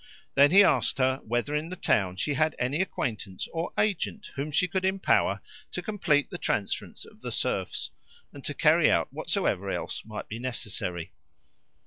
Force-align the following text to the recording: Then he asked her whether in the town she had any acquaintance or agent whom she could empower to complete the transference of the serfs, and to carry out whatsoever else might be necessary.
Then 0.33 0.49
he 0.49 0.63
asked 0.63 0.97
her 0.97 1.21
whether 1.23 1.53
in 1.53 1.69
the 1.69 1.75
town 1.75 2.15
she 2.15 2.33
had 2.33 2.55
any 2.57 2.81
acquaintance 2.81 3.47
or 3.53 3.71
agent 3.77 4.31
whom 4.33 4.49
she 4.51 4.67
could 4.67 4.83
empower 4.83 5.41
to 5.73 5.81
complete 5.83 6.31
the 6.31 6.39
transference 6.39 7.05
of 7.05 7.21
the 7.21 7.31
serfs, 7.31 7.91
and 8.33 8.43
to 8.45 8.55
carry 8.55 8.89
out 8.89 9.13
whatsoever 9.13 9.69
else 9.69 10.03
might 10.03 10.27
be 10.27 10.39
necessary. 10.39 11.11